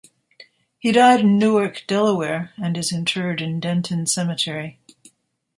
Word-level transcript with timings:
He 0.79 0.91
died 0.91 1.19
in 1.19 1.37
Newark, 1.37 1.83
Delaware, 1.85 2.53
and 2.57 2.75
is 2.75 2.91
interred 2.91 3.39
in 3.39 3.59
Denton 3.59 4.07
Cemetery. 4.07 4.79